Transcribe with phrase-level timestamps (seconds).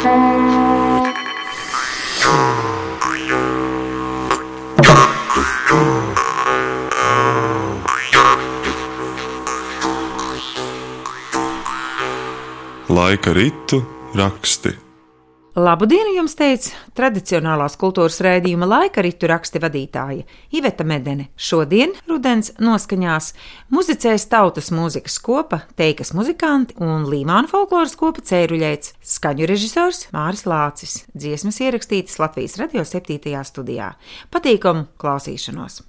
[0.00, 0.08] Laika
[13.32, 13.84] ritu
[14.16, 14.89] raksti.
[15.60, 20.22] Labu dienu jums teica tradicionālās kultūras raidījuma laika ritu raksti vadītāja
[20.56, 21.26] Iveta Medene.
[21.36, 23.32] Šodien rudens noskaņās
[23.74, 31.02] muzicēs tautas mūzikas kopa, teikas muzikanti un līmāna folkloras kopa cēruļēts, skaņu režisors Māris Lācis.
[31.12, 33.20] Dziesmas ierakstītas Latvijas radio 7.
[33.52, 33.92] studijā.
[34.32, 35.82] Patīkamu klausīšanos!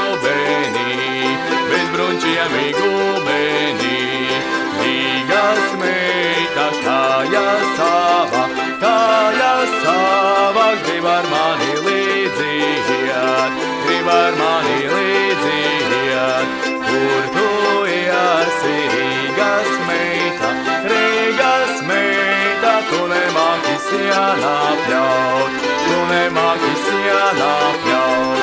[0.00, 1.36] Brunčiem i gubenī,
[1.68, 3.98] bez brunčiem i gubenī.
[4.80, 8.42] Rīgas meita, kāja sava,
[8.80, 9.52] kāja
[9.82, 16.48] sava, grib ar mani līdziet, grib ar mani līdziet.
[16.88, 17.48] Kur tu
[17.94, 20.52] esi, Rīgas meita,
[20.88, 28.39] Rīgas meita, tu nemāki sienā pļaut, tu nemāki sienā pļaut.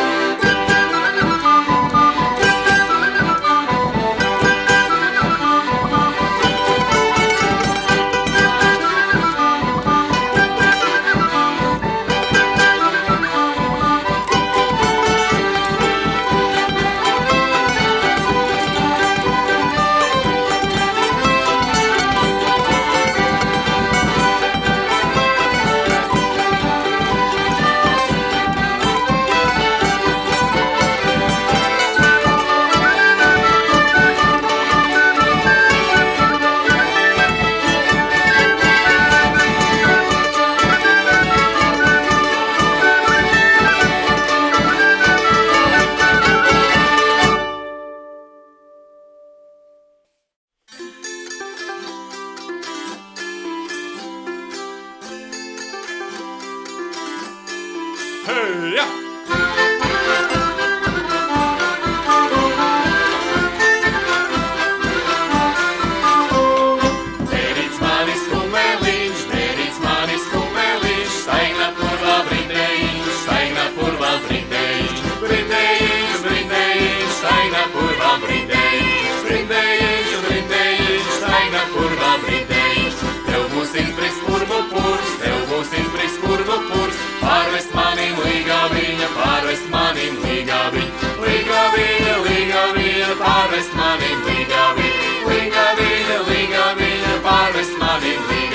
[90.48, 97.16] Manim līgā viņa, līgā viņa, līgā viņa, pārvest manim līgā viņa, līgā viņa, līgā viņa,
[97.28, 98.47] pārvest manim līgā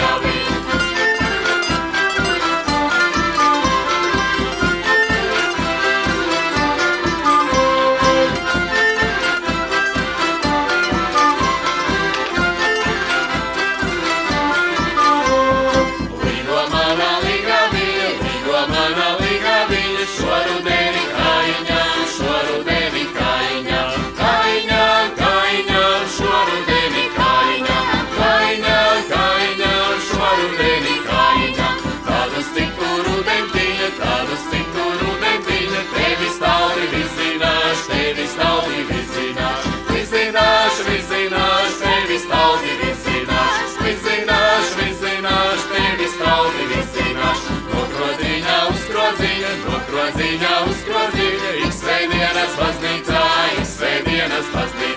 [52.62, 53.23] baznīcā
[53.59, 54.92] ir svētdienas baznīca.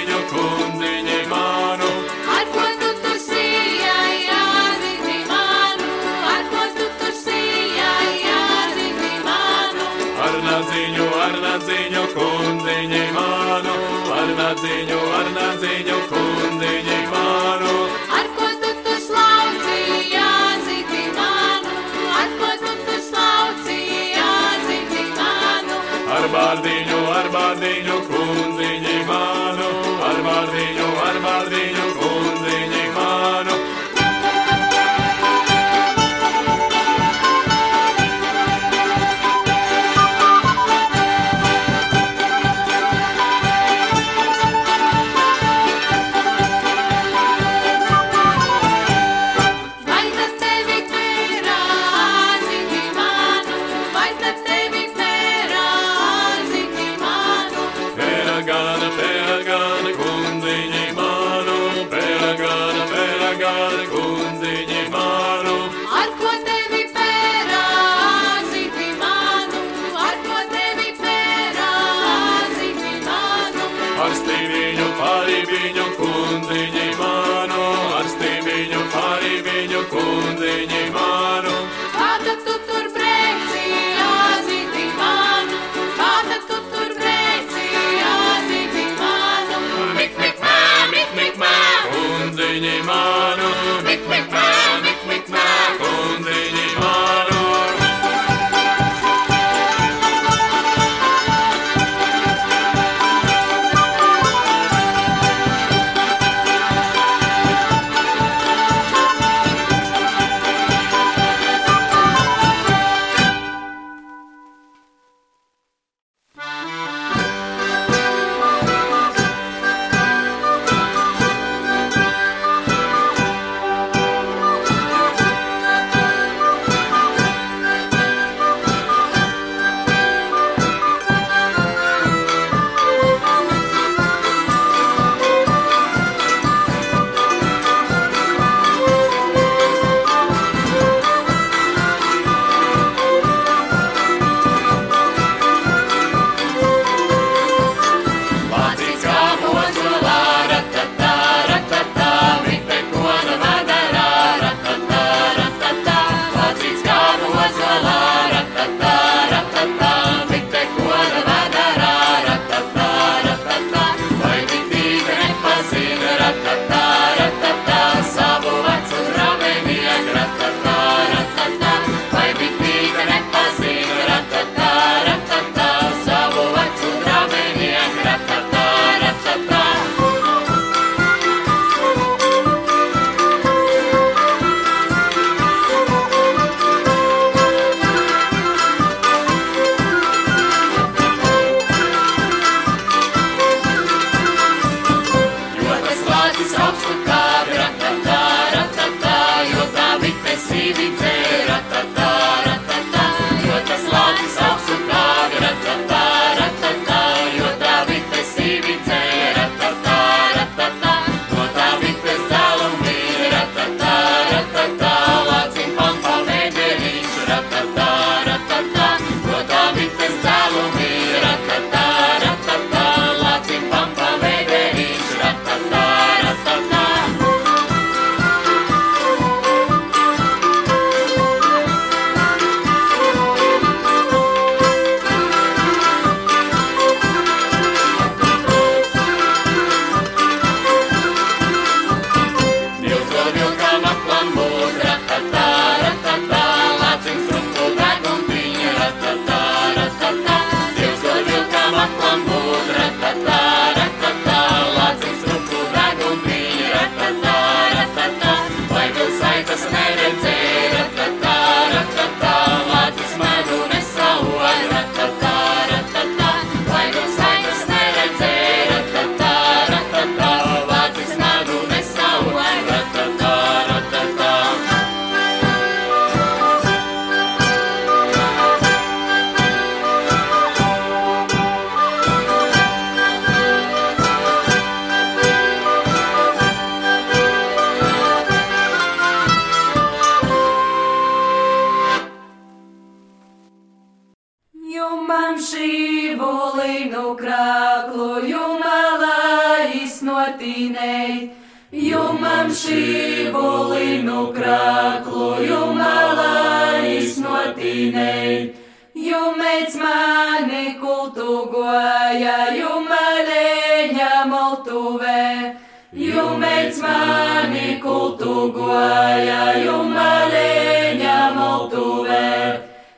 [0.00, 1.88] kundziņu, kundziņu manu.
[2.34, 3.96] Ar ko tu tur sījā,
[4.28, 5.88] jāzini manu,
[6.32, 7.90] ar ko tu tur sījā,
[8.24, 9.84] jāzini manu.
[10.24, 13.76] Ar nadziņu, ar nadziņu, kundziņu manu,
[14.20, 17.74] ar nadziņu, ar nadziņu, kundziņu manu.
[18.20, 19.78] Ar ko tu tur slauci,
[20.16, 21.76] jāzini manu,
[22.22, 23.78] ar ko tu tur slauci,
[24.16, 25.82] jāzini manu.
[26.16, 28.19] Ar bārdiņu, ar bārdiņu, kundziņu manu.
[92.60, 93.09] nemá.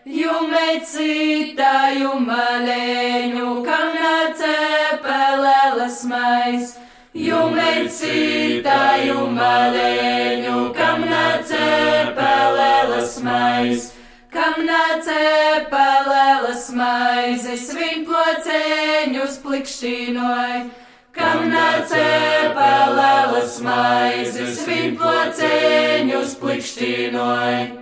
[0.02, 6.74] Jumecītāju malēņu, kam nacepelēlas mais.
[7.14, 13.94] Jumecītāju malēņu, kam nacepelēlas mais.
[14.32, 20.70] Kam nacepelēlas mais, es vinkoceņus plikšķinoju.
[21.14, 27.81] Kam nacepelēlas mais, es vinkoceņus plikšķinoju.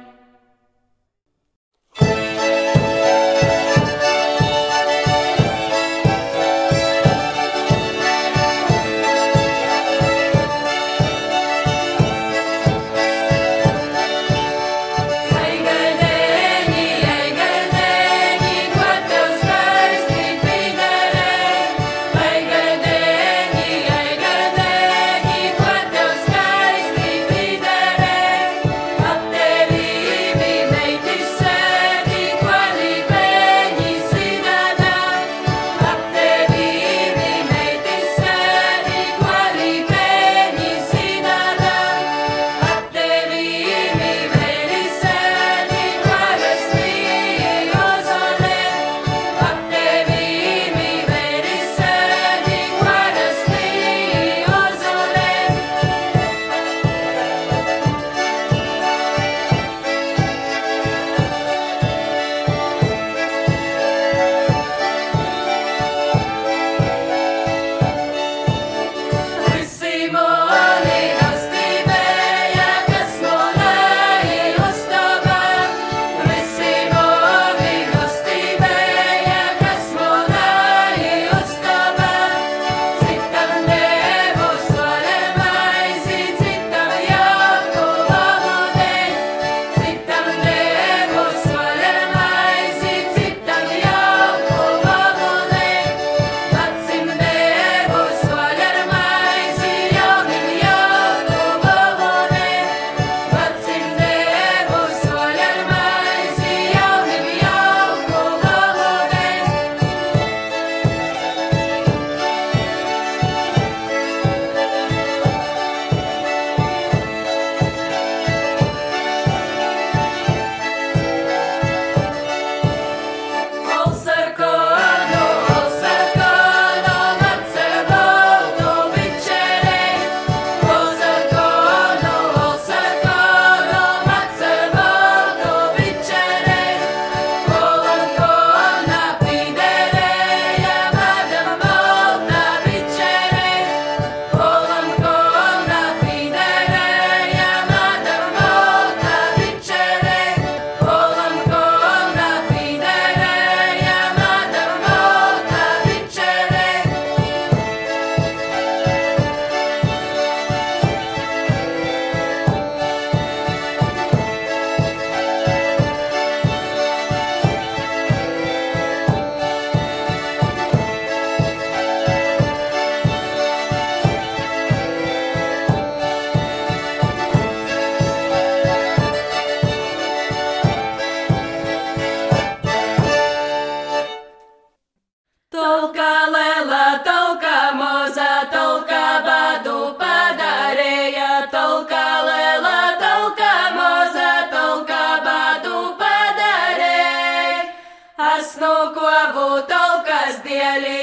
[2.00, 2.29] Thank you.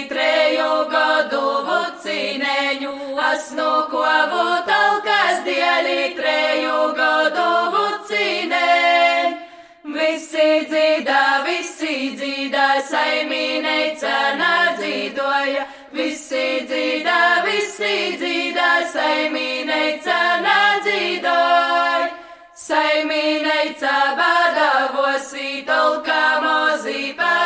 [0.06, 2.94] Gadu vucineņu,
[3.32, 5.88] es no kovu talkas dēļ
[6.20, 9.48] treju gadu vucineņu.
[9.88, 15.64] Visi dzīdā, visi dzīdā, saimīneica nadzīdoja.
[15.96, 22.12] Visi dzīdā, visi dzīdā, saimīneica nadzīdoja.
[22.68, 27.37] Saimīneica badavosi, tolka mozi padarēja.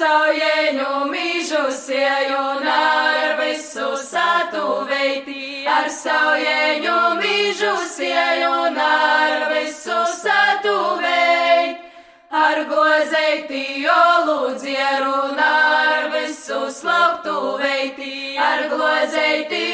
[0.00, 5.66] Ar saujeņu mīžu sieju un ar visu satu veiti.
[5.68, 11.92] Ar saujeņu mīžu sieju un ar visu satu veiti.
[12.32, 18.38] Ar gozeiti olu dzieru un ar visu slauktu veiti.
[18.40, 19.69] Ar gozeiti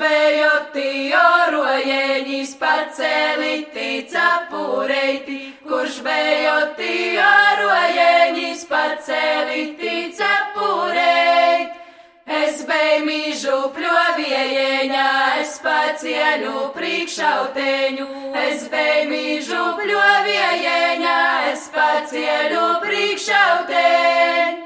[0.00, 11.80] bejoti orojeņis paceliti capureiti, kurš bejoti orojeņis paceliti capureit.
[12.24, 15.08] Es beju mīžu pļoviejeņā,
[15.42, 18.08] es pacieļu priekšauteņu,
[18.46, 21.18] es beju mīžu pļoviejeņā,
[21.52, 24.64] es pacieļu priekšauteņu.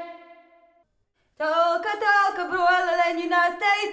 [1.38, 3.90] Talka, talka, brola leņina, tei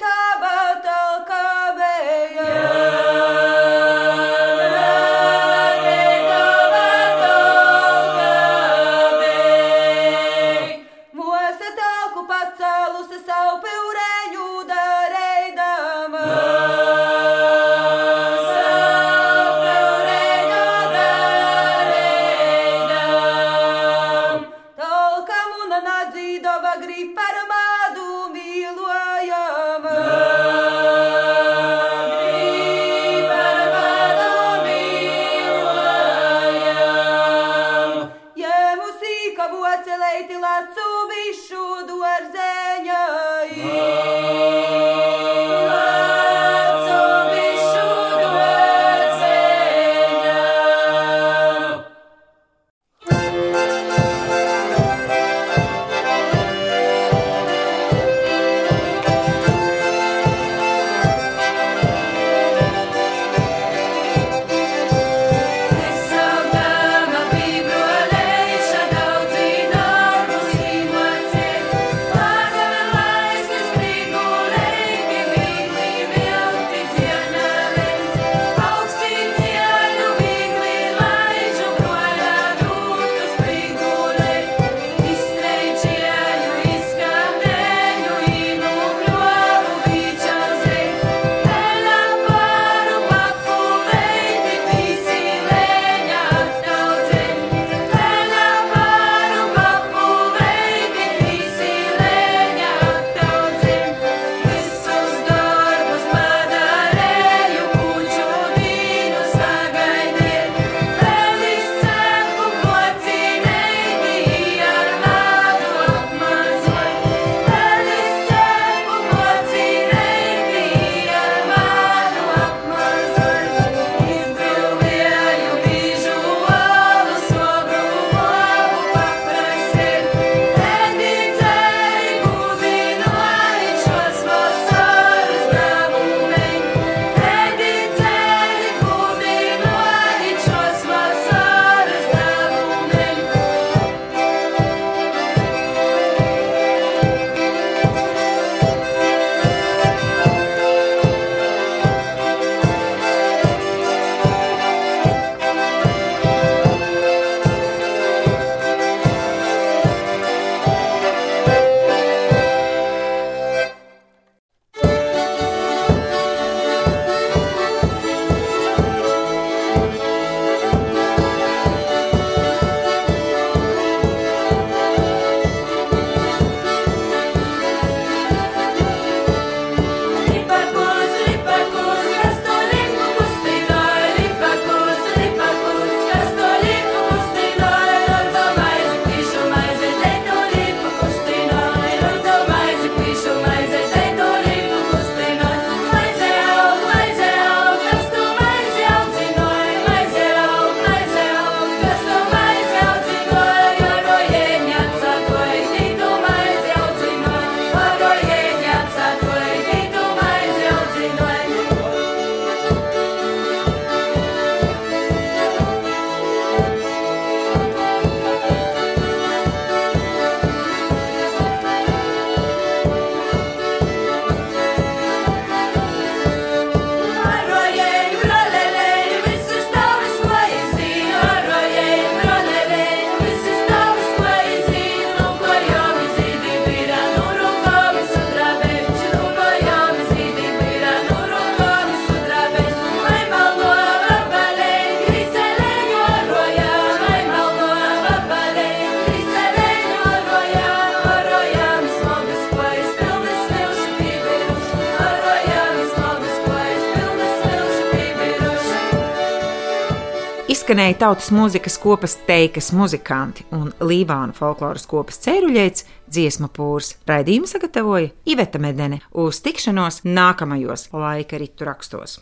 [260.65, 266.95] izskanēja tautas mūzikas kopas teikas muzikanti un Līvānu folkloras kopas cēruļēts dziesmu pūrs.
[267.06, 272.17] Raidījumu sagatavoja Iveta Medene uz tikšanos nākamajos laika ritu rakstos.